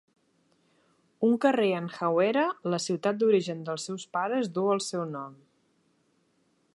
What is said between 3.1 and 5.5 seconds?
d'origen dels seus pares, duu el seu nom.